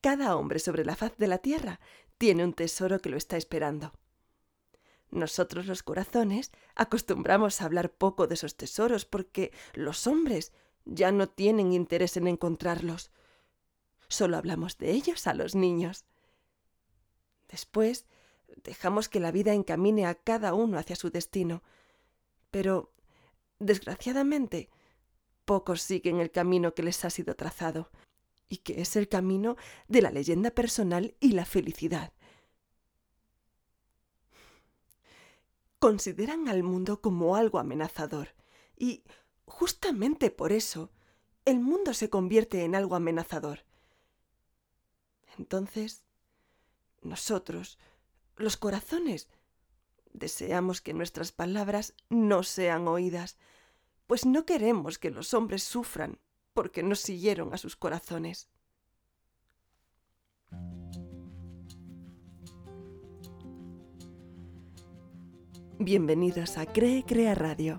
[0.00, 1.80] cada hombre sobre la faz de la tierra
[2.18, 3.92] tiene un tesoro que lo está esperando.
[5.10, 10.52] Nosotros los corazones acostumbramos a hablar poco de esos tesoros porque los hombres
[10.84, 13.10] ya no tienen interés en encontrarlos.
[14.08, 16.04] Solo hablamos de ellos a los niños.
[17.48, 18.06] Después
[18.64, 21.62] dejamos que la vida encamine a cada uno hacia su destino.
[22.50, 22.92] Pero,
[23.58, 24.70] desgraciadamente,
[25.44, 27.90] pocos siguen el camino que les ha sido trazado,
[28.48, 29.56] y que es el camino
[29.88, 32.12] de la leyenda personal y la felicidad.
[35.78, 38.34] Consideran al mundo como algo amenazador,
[38.76, 39.04] y
[39.44, 40.90] justamente por eso
[41.44, 43.64] el mundo se convierte en algo amenazador.
[45.38, 46.02] Entonces,
[47.02, 47.78] nosotros,
[48.36, 49.28] los corazones,
[50.12, 53.38] deseamos que nuestras palabras no sean oídas,
[54.06, 56.18] pues no queremos que los hombres sufran
[56.58, 58.48] porque no siguieron a sus corazones.
[65.78, 67.78] Bienvenidos a Cree Crea Radio.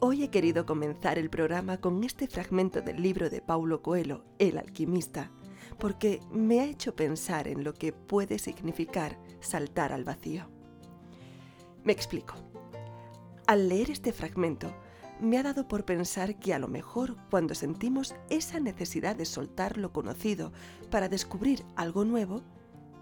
[0.00, 4.56] Hoy he querido comenzar el programa con este fragmento del libro de Paulo Coelho, El
[4.56, 5.30] alquimista,
[5.78, 10.48] porque me ha hecho pensar en lo que puede significar saltar al vacío.
[11.84, 12.36] Me explico.
[13.46, 14.74] Al leer este fragmento,
[15.20, 19.78] me ha dado por pensar que a lo mejor cuando sentimos esa necesidad de soltar
[19.78, 20.52] lo conocido
[20.90, 22.42] para descubrir algo nuevo,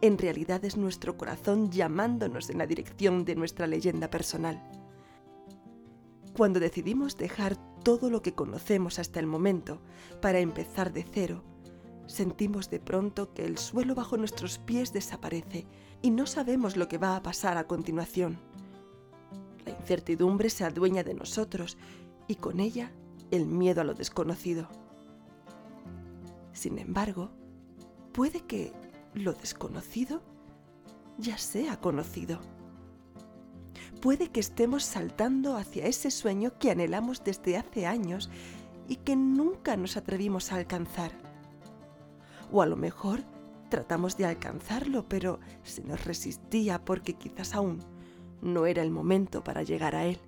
[0.00, 4.62] en realidad es nuestro corazón llamándonos en la dirección de nuestra leyenda personal
[6.36, 9.80] cuando decidimos dejar todo lo que conocemos hasta el momento
[10.20, 11.42] para empezar de cero,
[12.06, 15.67] sentimos de pronto que el suelo bajo nuestros pies desaparece
[16.03, 18.39] y no sabemos lo que va a pasar a continuación.
[19.64, 21.78] La incertidumbre se adueña de nosotros
[22.28, 22.92] y con ella
[23.30, 24.69] el miedo a lo desconocido.
[26.52, 27.30] Sin embargo,
[28.12, 28.72] puede que
[29.14, 30.22] lo desconocido
[31.18, 32.41] ya sea conocido
[34.06, 38.30] puede que estemos saltando hacia ese sueño que anhelamos desde hace años
[38.89, 41.11] y que nunca nos atrevimos a alcanzar.
[42.52, 43.24] O a lo mejor
[43.68, 47.80] tratamos de alcanzarlo, pero se nos resistía porque quizás aún
[48.42, 50.20] no era el momento para llegar a él.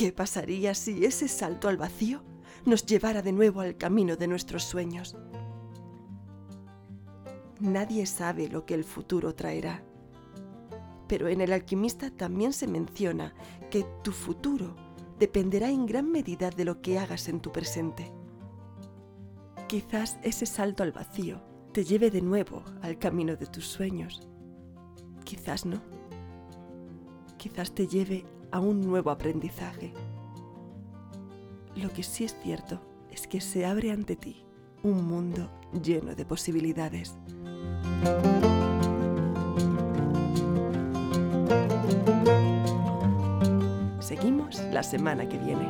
[0.00, 2.22] ¿Qué pasaría si ese salto al vacío
[2.64, 5.14] nos llevara de nuevo al camino de nuestros sueños?
[7.60, 9.84] Nadie sabe lo que el futuro traerá
[11.10, 13.34] pero en el alquimista también se menciona
[13.68, 14.76] que tu futuro
[15.18, 18.12] dependerá en gran medida de lo que hagas en tu presente.
[19.66, 24.22] Quizás ese salto al vacío te lleve de nuevo al camino de tus sueños.
[25.24, 25.82] Quizás no.
[27.38, 29.92] Quizás te lleve a un nuevo aprendizaje.
[31.76, 32.80] Lo que sí es cierto
[33.10, 34.44] es que se abre ante ti
[34.82, 35.50] un mundo
[35.82, 37.16] lleno de posibilidades.
[44.00, 45.68] Seguimos la semana que viene.